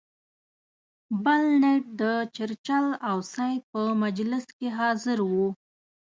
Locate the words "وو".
5.31-5.47